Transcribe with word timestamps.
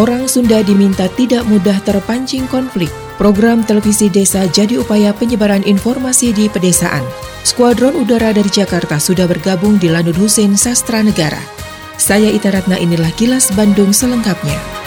Orang 0.00 0.24
Sunda 0.24 0.64
diminta 0.64 1.04
tidak 1.20 1.44
mudah 1.44 1.76
terpancing 1.84 2.48
konflik. 2.48 2.88
Program 3.20 3.60
televisi 3.60 4.08
desa 4.08 4.48
jadi 4.48 4.80
upaya 4.80 5.12
penyebaran 5.12 5.60
informasi 5.68 6.32
di 6.32 6.48
pedesaan. 6.48 7.04
Skuadron 7.44 8.00
udara 8.00 8.32
dari 8.32 8.48
Jakarta 8.48 8.96
sudah 8.96 9.28
bergabung 9.28 9.76
di 9.76 9.92
Lanut 9.92 10.16
Hussein 10.16 10.56
Sastra 10.56 11.04
Negara. 11.04 11.40
Saya 12.00 12.32
Ita 12.32 12.48
Ratna 12.48 12.80
inilah 12.80 13.12
kilas 13.20 13.52
Bandung 13.52 13.92
selengkapnya. 13.92 14.81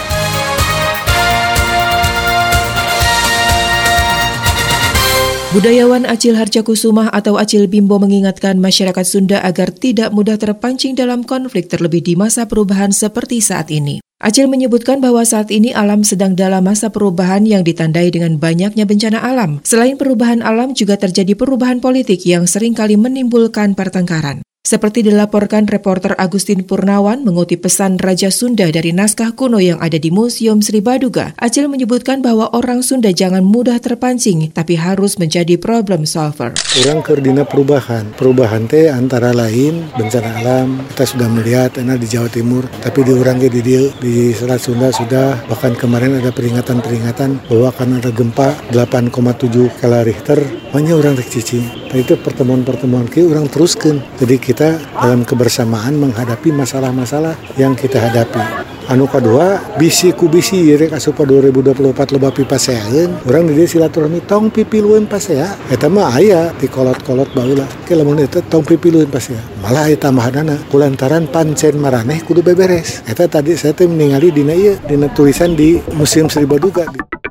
Budayawan 5.55 6.03
Acil 6.03 6.35
Harjakusumah 6.35 7.15
atau 7.15 7.39
Acil 7.39 7.71
Bimbo 7.71 7.95
mengingatkan 7.95 8.59
masyarakat 8.59 9.07
Sunda 9.07 9.39
agar 9.39 9.71
tidak 9.71 10.11
mudah 10.11 10.35
terpancing 10.35 10.99
dalam 10.99 11.23
konflik 11.23 11.71
terlebih 11.71 12.03
di 12.03 12.19
masa 12.19 12.43
perubahan 12.43 12.91
seperti 12.91 13.39
saat 13.39 13.71
ini. 13.71 14.03
Acil 14.19 14.51
menyebutkan 14.51 14.99
bahwa 14.99 15.23
saat 15.23 15.55
ini 15.55 15.71
alam 15.71 16.03
sedang 16.03 16.35
dalam 16.35 16.59
masa 16.59 16.91
perubahan 16.91 17.47
yang 17.47 17.63
ditandai 17.63 18.11
dengan 18.11 18.35
banyaknya 18.35 18.83
bencana 18.83 19.23
alam. 19.23 19.63
Selain 19.63 19.95
perubahan 19.95 20.43
alam 20.43 20.75
juga 20.75 20.99
terjadi 20.99 21.39
perubahan 21.39 21.79
politik 21.79 22.27
yang 22.27 22.43
sering 22.51 22.75
kali 22.75 22.99
menimbulkan 22.99 23.79
pertengkaran. 23.79 24.43
Seperti 24.65 25.05
dilaporkan 25.05 25.69
reporter 25.69 26.17
Agustin 26.17 26.65
Purnawan 26.65 27.21
mengutip 27.21 27.69
pesan 27.69 28.01
Raja 28.01 28.33
Sunda 28.33 28.65
dari 28.73 28.97
naskah 28.97 29.37
kuno 29.37 29.61
yang 29.61 29.77
ada 29.77 30.01
di 30.01 30.09
Museum 30.09 30.57
Sri 30.57 30.81
Baduga, 30.81 31.37
Acil 31.37 31.69
menyebutkan 31.69 32.25
bahwa 32.25 32.49
orang 32.49 32.81
Sunda 32.81 33.13
jangan 33.13 33.45
mudah 33.45 33.77
terpancing, 33.77 34.49
tapi 34.49 34.73
harus 34.73 35.21
menjadi 35.21 35.61
problem 35.61 36.09
solver. 36.09 36.57
Orang 36.81 37.05
kerdina 37.05 37.45
perubahan. 37.45 38.09
Perubahan 38.17 38.65
teh 38.65 38.89
antara 38.89 39.37
lain 39.37 39.85
bencana 39.93 40.41
alam. 40.41 40.81
Kita 40.97 41.13
sudah 41.13 41.29
melihat 41.29 41.77
enak 41.77 42.01
di 42.01 42.07
Jawa 42.09 42.33
Timur, 42.33 42.65
tapi 42.81 43.05
di 43.05 43.13
orang 43.13 43.37
di 43.37 43.53
di, 43.53 43.61
di 44.01 44.33
Selat 44.33 44.65
Sunda 44.65 44.89
sudah 44.89 45.45
bahkan 45.45 45.77
kemarin 45.77 46.17
ada 46.17 46.33
peringatan-peringatan 46.33 47.53
bahwa 47.53 47.69
akan 47.69 48.01
ada 48.01 48.09
gempa 48.09 48.57
8,7 48.73 49.77
skala 49.77 50.01
Richter. 50.01 50.41
Banyak 50.73 50.97
orang 50.97 51.15
rek 51.15 51.29
cici. 51.29 51.61
Nah, 51.61 52.03
itu 52.03 52.19
pertemuan-pertemuan 52.19 53.07
kita 53.07 53.31
orang 53.31 53.47
teruskan. 53.47 54.03
Jadi 54.19 54.35
kita 54.35 54.54
dalam 54.55 55.27
kebersamaan 55.27 55.99
menghadapi 55.99 56.49
masalah-masalah 56.55 57.35
yang 57.59 57.75
kita 57.75 57.99
hadapi. 57.99 58.65
Anu 58.85 59.09
kedua, 59.09 59.57
bisi 59.81 60.13
ku 60.13 60.29
bisi 60.29 60.69
rek 60.77 60.93
asupa 60.93 61.25
2024 61.25 62.13
loba 62.13 62.29
pipa 62.29 62.53
seaeun. 62.53 63.17
Urang 63.25 63.49
di 63.49 63.57
dieu 63.57 63.65
silaturahmi 63.65 64.21
tong 64.29 64.53
pipilueun 64.53 65.09
pasea. 65.09 65.57
Eta 65.73 65.89
mah 65.89 66.13
aya 66.13 66.53
di 66.53 66.69
kolot-kolot 66.69 67.33
baheula. 67.33 67.65
Ke 67.81 67.97
lamun 67.97 68.21
eta 68.21 68.45
tong 68.45 68.61
pipilueun 68.61 69.09
pasea. 69.09 69.41
Malah 69.65 69.89
eta 69.89 70.13
mahanana 70.13 70.61
kulantaran 70.69 71.25
pancen 71.25 71.81
maraneh 71.81 72.21
kudu 72.21 72.45
beberes. 72.45 73.01
Eta 73.09 73.25
tadi 73.25 73.57
saya 73.57 73.73
teh 73.73 73.89
ningali 73.89 74.29
dina 74.29 74.53
ieu 74.53 74.77
dina 74.85 75.09
tulisan 75.09 75.57
di 75.57 75.81
Museum 75.97 76.29
Sri 76.29 76.45
Baduga. 76.45 76.85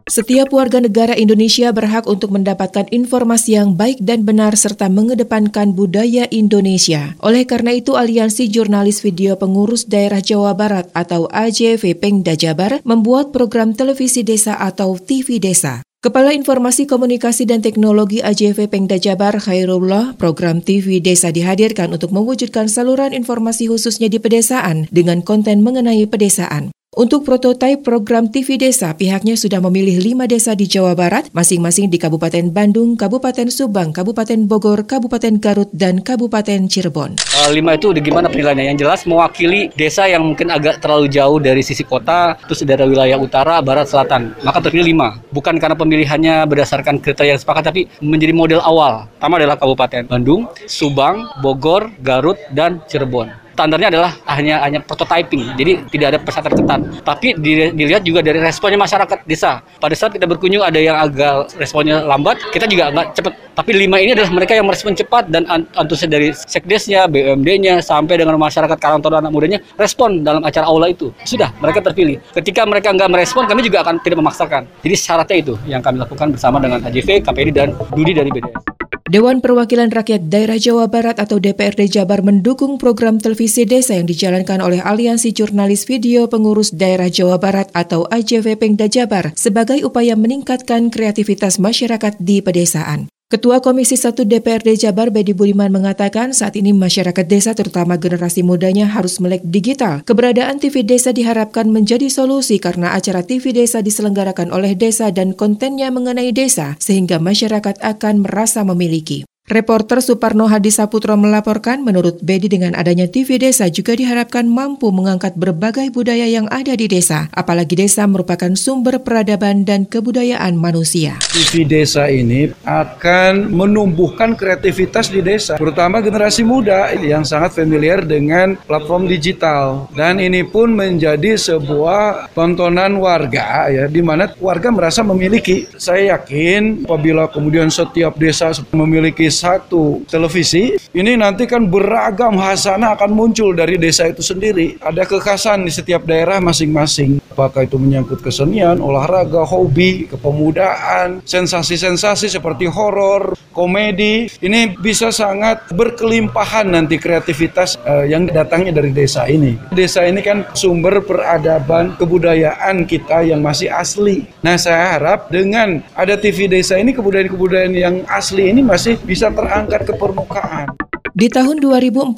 Setiap 0.04 0.52
warga 0.52 0.84
negara 0.84 1.16
Indonesia 1.16 1.72
berhak 1.72 2.04
untuk 2.04 2.28
mendapatkan 2.28 2.84
informasi 2.92 3.56
yang 3.56 3.72
baik 3.72 4.04
dan 4.04 4.28
benar 4.28 4.52
serta 4.52 4.92
mengedepankan 4.92 5.72
budaya 5.72 6.28
Indonesia. 6.28 7.16
Oleh 7.24 7.48
karena 7.48 7.72
itu, 7.72 7.96
Aliansi 7.96 8.52
Jurnalis 8.52 9.00
Video 9.00 9.40
Pengurus 9.40 9.88
Daerah 9.88 10.20
Jawa 10.20 10.52
Barat 10.52 10.92
atau 10.92 11.24
AJV 11.32 11.96
Pengda 11.96 12.36
Jabar 12.36 12.84
membuat 12.84 13.32
program 13.32 13.72
televisi 13.72 14.20
desa 14.20 14.60
atau 14.60 15.00
TV 15.00 15.40
Desa. 15.40 15.80
Kepala 16.04 16.36
Informasi 16.36 16.84
Komunikasi 16.84 17.48
dan 17.48 17.64
Teknologi 17.64 18.20
AJV 18.20 18.68
Pengda 18.68 19.00
Jabar 19.00 19.40
Khairullah, 19.40 20.20
program 20.20 20.60
TV 20.60 21.00
Desa 21.00 21.32
dihadirkan 21.32 21.96
untuk 21.96 22.12
mewujudkan 22.12 22.68
saluran 22.68 23.16
informasi 23.16 23.72
khususnya 23.72 24.12
di 24.12 24.20
pedesaan 24.20 24.84
dengan 24.92 25.24
konten 25.24 25.64
mengenai 25.64 26.04
pedesaan. 26.04 26.76
Untuk 26.94 27.26
prototipe 27.26 27.82
program 27.82 28.30
TV 28.30 28.54
Desa, 28.54 28.94
pihaknya 28.94 29.34
sudah 29.34 29.58
memilih 29.66 29.98
lima 29.98 30.30
desa 30.30 30.54
di 30.54 30.70
Jawa 30.70 30.94
Barat, 30.94 31.26
masing-masing 31.34 31.90
di 31.90 31.98
Kabupaten 31.98 32.54
Bandung, 32.54 32.94
Kabupaten 32.94 33.50
Subang, 33.50 33.90
Kabupaten 33.90 34.46
Bogor, 34.46 34.86
Kabupaten 34.86 35.42
Garut, 35.42 35.66
dan 35.74 35.98
Kabupaten 35.98 36.70
Cirebon. 36.70 37.18
Uh, 37.34 37.50
lima 37.50 37.74
itu 37.74 37.90
gimana 37.98 38.30
penilaiannya? 38.30 38.70
Yang 38.70 38.78
jelas 38.86 39.00
mewakili 39.10 39.74
desa 39.74 40.06
yang 40.06 40.22
mungkin 40.22 40.54
agak 40.54 40.78
terlalu 40.78 41.10
jauh 41.10 41.42
dari 41.42 41.66
sisi 41.66 41.82
kota, 41.82 42.38
terus 42.46 42.62
dari 42.62 42.86
wilayah 42.86 43.18
utara, 43.18 43.58
barat, 43.58 43.90
selatan. 43.90 44.30
Maka 44.46 44.62
terpilih 44.62 44.94
lima. 44.94 45.18
Bukan 45.34 45.58
karena 45.58 45.74
pemilihannya 45.74 46.46
berdasarkan 46.46 47.02
kriteria 47.02 47.34
yang 47.34 47.42
sepakat, 47.42 47.74
tapi 47.74 47.90
menjadi 48.06 48.30
model 48.30 48.62
awal. 48.62 49.10
Pertama 49.18 49.42
adalah 49.42 49.58
Kabupaten 49.58 50.06
Bandung, 50.06 50.46
Subang, 50.70 51.26
Bogor, 51.42 51.90
Garut, 52.06 52.38
dan 52.54 52.78
Cirebon 52.86 53.43
standarnya 53.54 53.88
adalah 53.94 54.10
hanya 54.34 54.60
hanya 54.66 54.82
prototyping, 54.82 55.54
jadi 55.54 55.86
tidak 55.88 56.06
ada 56.10 56.18
pesan 56.18 56.42
terketat. 56.42 56.80
Tapi 57.06 57.38
dilihat 57.72 58.02
juga 58.02 58.20
dari 58.20 58.42
responnya 58.42 58.76
masyarakat 58.82 59.22
desa. 59.24 59.62
Pada 59.78 59.94
saat 59.94 60.12
kita 60.12 60.26
berkunjung 60.26 60.60
ada 60.60 60.76
yang 60.76 60.98
agak 60.98 61.54
responnya 61.56 62.02
lambat, 62.02 62.42
kita 62.50 62.66
juga 62.66 62.90
nggak 62.90 63.06
cepat. 63.14 63.32
Tapi 63.54 63.70
lima 63.70 64.02
ini 64.02 64.18
adalah 64.18 64.34
mereka 64.34 64.58
yang 64.58 64.66
merespon 64.66 64.98
cepat 64.98 65.30
dan 65.30 65.46
antusias 65.78 66.10
dari 66.10 66.34
sekdesnya, 66.34 67.06
BUMD-nya, 67.06 67.78
sampai 67.78 68.18
dengan 68.18 68.34
masyarakat 68.34 68.74
Karangtoro 68.74 69.14
anak 69.14 69.30
mudanya 69.30 69.62
respon 69.78 70.26
dalam 70.26 70.42
acara 70.42 70.66
aula 70.66 70.90
itu. 70.90 71.14
Sudah, 71.22 71.54
mereka 71.62 71.78
terpilih. 71.86 72.18
Ketika 72.34 72.66
mereka 72.66 72.90
nggak 72.90 73.06
merespon, 73.06 73.46
kami 73.46 73.62
juga 73.62 73.86
akan 73.86 74.02
tidak 74.02 74.18
memaksakan. 74.18 74.66
Jadi 74.82 74.94
syaratnya 74.98 75.36
itu 75.38 75.54
yang 75.70 75.78
kami 75.78 76.02
lakukan 76.02 76.34
bersama 76.34 76.58
dengan 76.58 76.82
AJV, 76.82 77.22
KPD, 77.22 77.48
dan 77.54 77.68
Dudi 77.94 78.10
dari 78.10 78.30
BDS. 78.34 78.74
Dewan 79.04 79.44
Perwakilan 79.44 79.92
Rakyat 79.92 80.32
Daerah 80.32 80.56
Jawa 80.56 80.88
Barat 80.88 81.20
atau 81.20 81.36
DPRD 81.36 81.92
Jabar 81.92 82.24
mendukung 82.24 82.80
program 82.80 83.20
televisi 83.20 83.68
desa 83.68 83.94
yang 83.94 84.08
dijalankan 84.08 84.64
oleh 84.64 84.80
Aliansi 84.80 85.30
Jurnalis 85.30 85.84
Video 85.84 86.24
Pengurus 86.24 86.72
Daerah 86.72 87.12
Jawa 87.12 87.36
Barat 87.36 87.68
atau 87.76 88.08
AJV 88.08 88.56
Pengda 88.56 88.88
Jabar 88.88 89.36
sebagai 89.36 89.84
upaya 89.84 90.16
meningkatkan 90.16 90.88
kreativitas 90.88 91.60
masyarakat 91.60 92.16
di 92.16 92.40
pedesaan. 92.40 93.12
Ketua 93.34 93.58
Komisi 93.58 93.98
1 93.98 94.30
DPRD 94.30 94.78
Jabar 94.78 95.10
Bedi 95.10 95.34
Budiman 95.34 95.66
mengatakan 95.66 96.30
saat 96.30 96.54
ini 96.54 96.70
masyarakat 96.70 97.26
desa 97.26 97.50
terutama 97.50 97.98
generasi 97.98 98.46
mudanya 98.46 98.86
harus 98.86 99.18
melek 99.18 99.42
digital. 99.42 100.06
Keberadaan 100.06 100.62
TV 100.62 100.86
desa 100.86 101.10
diharapkan 101.10 101.66
menjadi 101.66 102.06
solusi 102.06 102.62
karena 102.62 102.94
acara 102.94 103.26
TV 103.26 103.50
desa 103.50 103.82
diselenggarakan 103.82 104.54
oleh 104.54 104.78
desa 104.78 105.10
dan 105.10 105.34
kontennya 105.34 105.90
mengenai 105.90 106.30
desa 106.30 106.78
sehingga 106.78 107.18
masyarakat 107.18 107.82
akan 107.82 108.22
merasa 108.22 108.62
memiliki. 108.62 109.26
Reporter 109.44 110.00
Suparno 110.00 110.48
Hadi 110.48 110.72
Saputro 110.72 111.20
melaporkan 111.20 111.84
menurut 111.84 112.16
Bedi 112.24 112.48
dengan 112.48 112.72
adanya 112.72 113.04
TV 113.04 113.36
desa 113.36 113.68
juga 113.68 113.92
diharapkan 113.92 114.48
mampu 114.48 114.88
mengangkat 114.88 115.36
berbagai 115.36 115.92
budaya 115.92 116.24
yang 116.24 116.48
ada 116.48 116.72
di 116.72 116.88
desa, 116.88 117.28
apalagi 117.28 117.76
desa 117.76 118.08
merupakan 118.08 118.48
sumber 118.56 119.04
peradaban 119.04 119.68
dan 119.68 119.84
kebudayaan 119.84 120.56
manusia. 120.56 121.20
TV 121.28 121.68
desa 121.68 122.08
ini 122.08 122.56
akan 122.64 123.52
menumbuhkan 123.52 124.32
kreativitas 124.32 125.12
di 125.12 125.20
desa, 125.20 125.60
terutama 125.60 126.00
generasi 126.00 126.40
muda 126.40 126.96
yang 126.96 127.28
sangat 127.28 127.52
familiar 127.52 128.00
dengan 128.00 128.56
platform 128.64 129.12
digital. 129.12 129.92
Dan 129.92 130.24
ini 130.24 130.40
pun 130.48 130.72
menjadi 130.72 131.36
sebuah 131.36 132.32
tontonan 132.32 132.96
warga 132.96 133.68
ya 133.68 133.92
di 133.92 134.00
mana 134.00 134.32
warga 134.40 134.72
merasa 134.72 135.04
memiliki. 135.04 135.68
Saya 135.76 136.16
yakin 136.16 136.88
apabila 136.88 137.28
kemudian 137.28 137.68
setiap 137.68 138.16
desa 138.16 138.48
memiliki 138.72 139.33
satu 139.34 140.06
televisi, 140.06 140.78
ini 140.94 141.18
nanti 141.18 141.50
kan 141.50 141.66
beragam 141.66 142.38
hasanah 142.38 142.94
akan 142.94 143.10
muncul 143.10 143.50
dari 143.50 143.74
desa 143.74 144.06
itu 144.06 144.22
sendiri. 144.22 144.78
Ada 144.78 145.02
kekhasan 145.02 145.66
di 145.66 145.72
setiap 145.74 146.06
daerah 146.06 146.38
masing-masing. 146.38 147.18
Apakah 147.34 147.66
itu 147.66 147.74
menyangkut 147.74 148.22
kesenian, 148.22 148.78
olahraga, 148.78 149.42
hobi, 149.42 150.06
kepemudaan, 150.06 151.18
sensasi-sensasi 151.26 152.30
seperti 152.30 152.70
horor, 152.70 153.34
komedi. 153.50 154.30
Ini 154.38 154.78
bisa 154.78 155.14
sangat 155.14 155.70
berkelimpahan 155.74 156.70
nanti 156.74 156.98
kreativitas 156.98 157.78
uh, 157.86 158.06
yang 158.06 158.26
datangnya 158.30 158.74
dari 158.74 158.90
desa 158.90 159.30
ini. 159.30 159.58
Desa 159.70 160.06
ini 160.06 160.20
kan 160.20 160.46
sumber 160.54 161.02
peradaban 161.02 161.94
kebudayaan 161.98 162.84
kita 162.84 163.22
yang 163.22 163.40
masih 163.40 163.70
asli. 163.70 164.26
Nah, 164.42 164.58
saya 164.58 164.98
harap 164.98 165.30
dengan 165.30 165.80
ada 165.94 166.18
TV 166.18 166.50
desa 166.50 166.76
ini 166.76 166.92
kebudayaan-kebudayaan 166.92 167.74
yang 167.74 167.96
asli 168.10 168.50
ini 168.50 168.60
masih 168.60 168.98
bisa 169.02 169.23
terangkat 169.32 169.88
ke 169.88 169.92
permukaan. 169.96 170.76
Di 171.14 171.30
tahun 171.30 171.62
2045 171.62 172.12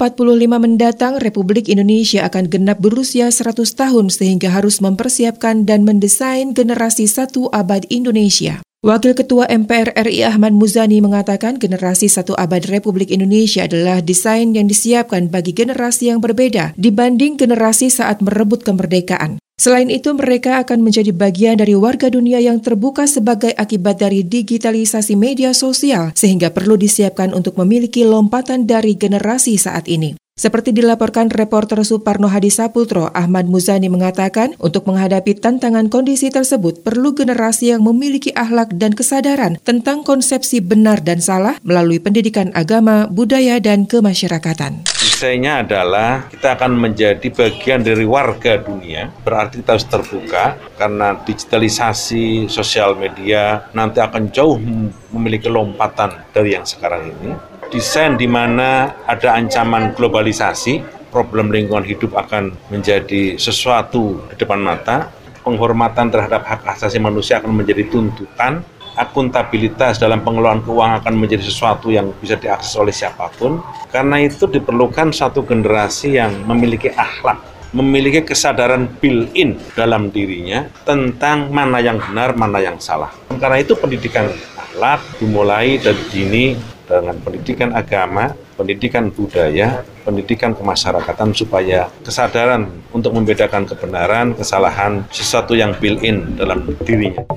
mendatang, 0.57 1.21
Republik 1.21 1.69
Indonesia 1.69 2.25
akan 2.25 2.49
genap 2.49 2.81
berusia 2.81 3.29
100 3.29 3.61
tahun 3.77 4.09
sehingga 4.09 4.49
harus 4.49 4.81
mempersiapkan 4.81 5.69
dan 5.69 5.85
mendesain 5.85 6.57
generasi 6.57 7.05
satu 7.05 7.47
abad 7.53 7.85
Indonesia. 7.93 8.66
Wakil 8.85 9.17
Ketua 9.17 9.49
MPR 9.49 9.89
RI 10.05 10.21
Ahmad 10.21 10.53
Muzani 10.53 11.01
mengatakan 11.01 11.57
generasi 11.57 12.05
satu 12.05 12.37
abad 12.37 12.61
Republik 12.69 13.09
Indonesia 13.09 13.65
adalah 13.65 14.05
desain 14.05 14.53
yang 14.53 14.69
disiapkan 14.69 15.33
bagi 15.33 15.49
generasi 15.49 16.13
yang 16.13 16.21
berbeda 16.21 16.77
dibanding 16.77 17.41
generasi 17.41 17.89
saat 17.89 18.21
merebut 18.21 18.61
kemerdekaan. 18.61 19.41
Selain 19.57 19.89
itu, 19.89 20.13
mereka 20.13 20.61
akan 20.61 20.85
menjadi 20.85 21.09
bagian 21.09 21.57
dari 21.57 21.73
warga 21.73 22.13
dunia 22.13 22.37
yang 22.37 22.61
terbuka 22.61 23.09
sebagai 23.09 23.49
akibat 23.57 23.97
dari 23.97 24.21
digitalisasi 24.21 25.17
media 25.17 25.57
sosial, 25.57 26.13
sehingga 26.13 26.53
perlu 26.53 26.77
disiapkan 26.77 27.33
untuk 27.33 27.57
memiliki 27.57 28.05
lompatan 28.05 28.69
dari 28.69 28.93
generasi 28.93 29.57
saat 29.57 29.89
ini. 29.89 30.13
Seperti 30.37 30.69
dilaporkan 30.69 31.33
reporter 31.33 31.81
Suparno 31.81 32.29
Hadi 32.29 32.53
Saputro, 32.53 33.09
Ahmad 33.09 33.49
Muzani 33.49 33.89
mengatakan, 33.89 34.53
untuk 34.61 34.85
menghadapi 34.85 35.33
tantangan 35.33 35.89
kondisi 35.89 36.29
tersebut 36.29 36.85
perlu 36.85 37.17
generasi 37.17 37.73
yang 37.73 37.81
memiliki 37.81 38.29
akhlak 38.37 38.69
dan 38.77 38.93
kesadaran 38.93 39.57
tentang 39.65 40.05
konsepsi 40.05 40.61
benar 40.61 41.01
dan 41.01 41.25
salah 41.25 41.57
melalui 41.65 41.97
pendidikan 41.97 42.53
agama, 42.53 43.09
budaya, 43.09 43.57
dan 43.57 43.89
kemasyarakatan. 43.89 44.85
Desainnya 45.01 45.65
adalah 45.65 46.29
kita 46.29 46.53
akan 46.53 46.85
menjadi 46.85 47.33
bagian 47.33 47.81
dari 47.81 48.05
warga 48.05 48.61
dunia, 48.61 49.09
berarti 49.25 49.65
kita 49.65 49.73
harus 49.73 49.89
terbuka 49.89 50.53
karena 50.77 51.17
digitalisasi 51.17 52.45
sosial 52.45 52.93
media 52.93 53.73
nanti 53.73 53.97
akan 53.97 54.29
jauh 54.29 54.61
memiliki 55.09 55.49
lompatan 55.49 56.29
dari 56.29 56.53
yang 56.53 56.69
sekarang 56.69 57.09
ini 57.09 57.56
desain 57.69 58.15
di 58.15 58.27
mana 58.27 58.95
ada 59.07 59.35
ancaman 59.35 59.91
globalisasi, 59.95 60.81
problem 61.11 61.51
lingkungan 61.51 61.83
hidup 61.83 62.15
akan 62.15 62.55
menjadi 62.71 63.35
sesuatu 63.39 64.21
di 64.31 64.35
depan 64.39 64.59
mata, 64.59 65.11
penghormatan 65.43 66.11
terhadap 66.11 66.43
hak 66.43 66.67
asasi 66.67 66.99
manusia 66.99 67.39
akan 67.39 67.55
menjadi 67.55 67.87
tuntutan, 67.87 68.63
akuntabilitas 68.97 70.01
dalam 70.01 70.25
pengelolaan 70.25 70.65
keuangan 70.65 70.99
akan 71.05 71.15
menjadi 71.15 71.43
sesuatu 71.45 71.93
yang 71.93 72.11
bisa 72.17 72.35
diakses 72.35 72.75
oleh 72.75 72.91
siapa 72.91 73.31
pun. 73.37 73.61
Karena 73.93 74.19
itu 74.19 74.49
diperlukan 74.49 75.15
satu 75.15 75.45
generasi 75.45 76.17
yang 76.19 76.43
memiliki 76.43 76.91
akhlak, 76.91 77.39
memiliki 77.71 78.25
kesadaran 78.25 78.89
built-in 78.99 79.55
dalam 79.77 80.09
dirinya 80.11 80.67
tentang 80.83 81.53
mana 81.53 81.79
yang 81.79 82.01
benar, 82.01 82.35
mana 82.35 82.59
yang 82.59 82.81
salah. 82.81 83.13
Karena 83.37 83.61
itu 83.61 83.77
pendidikan 83.77 84.27
akhlak 84.57 84.99
dimulai 85.21 85.79
dari 85.79 86.03
dini 86.11 86.45
dengan 86.87 87.19
pendidikan 87.19 87.75
agama, 87.75 88.31
pendidikan 88.55 89.11
budaya, 89.11 89.83
pendidikan 90.07 90.55
kemasyarakatan 90.55 91.35
supaya 91.35 91.91
kesadaran 92.01 92.71
untuk 92.95 93.11
membedakan 93.11 93.67
kebenaran, 93.67 94.33
kesalahan, 94.33 95.03
sesuatu 95.11 95.53
yang 95.53 95.75
built-in 95.75 96.39
dalam 96.39 96.63
dirinya. 96.87 97.27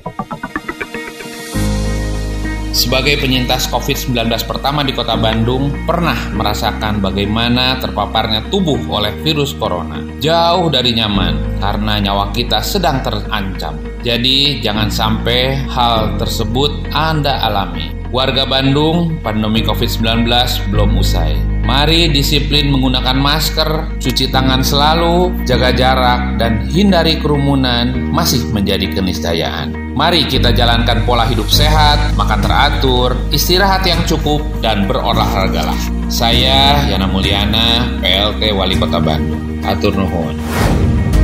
Sebagai 2.71 3.19
penyintas 3.19 3.67
COVID-19 3.67 4.31
pertama 4.47 4.87
di 4.87 4.95
kota 4.95 5.19
Bandung, 5.19 5.75
pernah 5.85 6.17
merasakan 6.31 7.03
bagaimana 7.03 7.77
terpaparnya 7.83 8.47
tubuh 8.47 8.79
oleh 8.87 9.11
virus 9.27 9.53
corona. 9.59 9.99
Jauh 10.23 10.71
dari 10.71 10.95
nyaman, 10.95 11.59
karena 11.59 11.99
nyawa 11.99 12.31
kita 12.31 12.63
sedang 12.63 13.03
terancam. 13.03 13.75
Jadi, 14.07 14.63
jangan 14.63 14.87
sampai 14.87 15.67
hal 15.67 16.15
tersebut 16.17 16.95
Anda 16.95 17.43
alami. 17.43 18.00
Warga 18.11 18.43
Bandung, 18.43 19.23
pandemi 19.23 19.63
COVID-19 19.63 20.27
belum 20.75 20.99
usai. 20.99 21.39
Mari 21.63 22.11
disiplin 22.11 22.67
menggunakan 22.67 23.15
masker, 23.15 24.03
cuci 24.03 24.35
tangan 24.35 24.67
selalu, 24.67 25.47
jaga 25.47 25.71
jarak, 25.71 26.35
dan 26.35 26.67
hindari 26.67 27.23
kerumunan 27.23 28.11
masih 28.11 28.51
menjadi 28.51 28.91
keniscayaan. 28.91 29.95
Mari 29.95 30.27
kita 30.27 30.51
jalankan 30.51 31.07
pola 31.07 31.23
hidup 31.31 31.47
sehat, 31.55 32.19
makan 32.19 32.43
teratur, 32.43 33.15
istirahat 33.31 33.87
yang 33.87 34.03
cukup, 34.03 34.43
dan 34.59 34.91
berolahragalah. 34.91 35.79
Saya 36.11 36.83
Yana 36.91 37.07
Mulyana, 37.07 37.95
PLT 38.03 38.51
Wali 38.51 38.75
Kota 38.75 38.99
Bandung. 38.99 39.63
Atur 39.63 39.95
nuhun. 39.95 40.35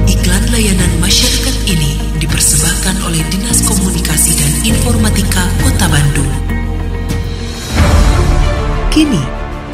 Iklan 0.06 0.44
layanan 0.54 0.92
masyarakat 1.02 1.56
ini 1.66 1.98
dipersembahkan 2.22 3.02
oleh 3.10 3.26
Dinas 3.26 3.66
Komunikasi 3.66 4.38
dan 4.38 4.52
Informatika 4.70 5.50
Kota 5.66 5.90
Bandung. 5.90 6.45
Kini, 8.96 9.20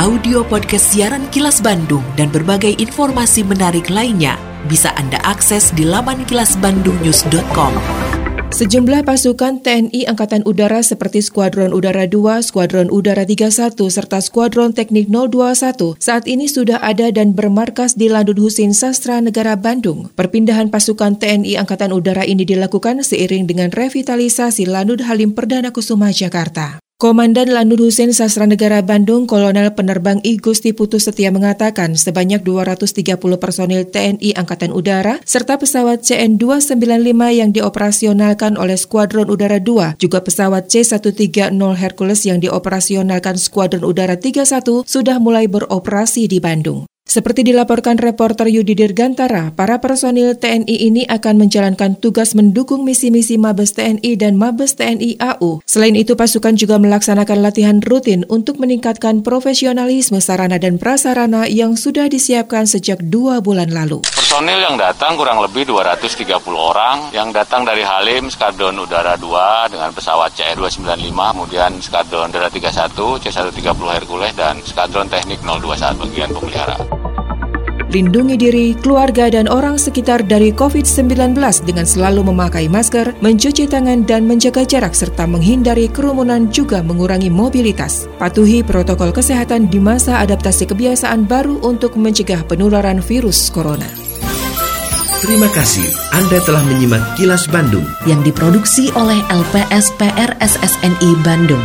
audio 0.02 0.42
podcast 0.42 0.90
siaran 0.90 1.30
Kilas 1.30 1.62
Bandung 1.62 2.02
dan 2.18 2.26
berbagai 2.34 2.74
informasi 2.82 3.46
menarik 3.46 3.86
lainnya 3.86 4.34
bisa 4.66 4.90
Anda 4.98 5.22
akses 5.22 5.70
di 5.78 5.86
laman 5.86 6.26
kilasbandungnews.com. 6.26 7.70
Sejumlah 8.50 9.06
pasukan 9.06 9.62
TNI 9.62 10.10
Angkatan 10.10 10.42
Udara 10.42 10.82
seperti 10.82 11.22
Skuadron 11.22 11.70
Udara 11.70 12.10
2, 12.10 12.42
Skuadron 12.42 12.90
Udara 12.90 13.22
31, 13.22 13.78
serta 13.78 14.18
Skuadron 14.18 14.74
Teknik 14.74 15.06
021 15.06 16.02
saat 16.02 16.26
ini 16.26 16.50
sudah 16.50 16.82
ada 16.82 17.14
dan 17.14 17.30
bermarkas 17.38 17.94
di 17.94 18.10
Landun 18.10 18.42
Husin 18.42 18.74
Sastra 18.74 19.22
Negara 19.22 19.54
Bandung. 19.54 20.10
Perpindahan 20.18 20.66
pasukan 20.66 21.22
TNI 21.22 21.62
Angkatan 21.62 21.94
Udara 21.94 22.26
ini 22.26 22.42
dilakukan 22.42 23.06
seiring 23.06 23.46
dengan 23.46 23.70
revitalisasi 23.70 24.66
Landun 24.66 25.06
Halim 25.06 25.30
Perdana 25.30 25.70
Kusuma 25.70 26.10
Jakarta. 26.10 26.82
Komandan 27.02 27.50
Lanut 27.50 27.82
Husin 27.82 28.14
Sastra 28.14 28.46
Negara 28.46 28.78
Bandung, 28.78 29.26
Kolonel 29.26 29.74
Penerbang 29.74 30.22
I 30.22 30.38
Gusti 30.38 30.70
Putu 30.70 31.02
Setia 31.02 31.34
mengatakan 31.34 31.98
sebanyak 31.98 32.46
230 32.46 33.18
personil 33.42 33.90
TNI 33.90 34.38
Angkatan 34.38 34.70
Udara 34.70 35.18
serta 35.26 35.58
pesawat 35.58 36.06
CN-295 36.06 37.18
yang 37.34 37.50
dioperasionalkan 37.50 38.54
oleh 38.54 38.78
Skuadron 38.78 39.34
Udara 39.34 39.58
2, 39.58 39.98
juga 39.98 40.22
pesawat 40.22 40.70
C-130 40.70 41.58
Hercules 41.74 42.22
yang 42.22 42.38
dioperasionalkan 42.38 43.34
Skuadron 43.34 43.82
Udara 43.82 44.14
31 44.14 44.86
sudah 44.86 45.18
mulai 45.18 45.50
beroperasi 45.50 46.30
di 46.30 46.38
Bandung. 46.38 46.86
Seperti 47.12 47.44
dilaporkan 47.44 48.00
reporter 48.00 48.48
Yudi 48.48 48.72
Dirgantara, 48.72 49.52
para 49.52 49.84
personil 49.84 50.32
TNI 50.32 50.64
ini 50.64 51.04
akan 51.04 51.44
menjalankan 51.44 52.00
tugas 52.00 52.32
mendukung 52.32 52.88
misi-misi 52.88 53.36
Mabes 53.36 53.76
TNI 53.76 54.16
dan 54.16 54.40
Mabes 54.40 54.80
TNI 54.80 55.20
AU. 55.20 55.60
Selain 55.68 55.92
itu, 55.92 56.16
pasukan 56.16 56.56
juga 56.56 56.80
melaksanakan 56.80 57.44
latihan 57.44 57.84
rutin 57.84 58.24
untuk 58.32 58.56
meningkatkan 58.56 59.20
profesionalisme 59.20 60.24
sarana 60.24 60.56
dan 60.56 60.80
prasarana 60.80 61.44
yang 61.52 61.76
sudah 61.76 62.08
disiapkan 62.08 62.64
sejak 62.64 62.96
dua 63.04 63.44
bulan 63.44 63.68
lalu. 63.68 64.00
Personil 64.08 64.64
yang 64.64 64.80
datang 64.80 65.12
kurang 65.20 65.44
lebih 65.44 65.68
230 65.68 66.32
orang, 66.56 67.12
yang 67.12 67.28
datang 67.28 67.68
dari 67.68 67.84
Halim, 67.84 68.32
Skadron 68.32 68.80
Udara 68.80 69.20
2 69.20 69.68
dengan 69.68 69.92
pesawat 69.92 70.32
CE-295, 70.32 71.12
kemudian 71.12 71.76
Skadron 71.76 72.32
Udara 72.32 72.48
31, 72.48 73.20
C-130 73.20 73.84
Hercules, 74.00 74.32
dan 74.32 74.64
Skadron 74.64 75.12
Teknik 75.12 75.44
021 75.44 76.00
bagian 76.08 76.32
pemeliharaan. 76.32 76.91
Lindungi 77.92 78.40
diri, 78.40 78.72
keluarga, 78.72 79.28
dan 79.28 79.52
orang 79.52 79.76
sekitar 79.76 80.24
dari 80.24 80.48
COVID-19 80.48 81.36
dengan 81.68 81.84
selalu 81.84 82.24
memakai 82.24 82.64
masker, 82.64 83.12
mencuci 83.20 83.68
tangan, 83.68 84.08
dan 84.08 84.24
menjaga 84.24 84.64
jarak, 84.64 84.96
serta 84.96 85.28
menghindari 85.28 85.92
kerumunan 85.92 86.48
juga 86.48 86.80
mengurangi 86.80 87.28
mobilitas. 87.28 88.08
Patuhi 88.16 88.64
protokol 88.64 89.12
kesehatan 89.12 89.68
di 89.68 89.76
masa 89.76 90.24
adaptasi 90.24 90.72
kebiasaan 90.72 91.28
baru 91.28 91.60
untuk 91.60 92.00
mencegah 92.00 92.40
penularan 92.48 93.04
virus 93.04 93.52
corona. 93.52 93.86
Terima 95.20 95.52
kasih 95.52 95.86
Anda 96.16 96.40
telah 96.42 96.64
menyimak 96.66 97.20
Kilas 97.20 97.44
Bandung 97.46 97.84
yang 98.10 98.24
diproduksi 98.26 98.88
oleh 98.96 99.20
LPSPR 99.30 100.34
SSNI 100.40 101.10
Bandung. 101.22 101.62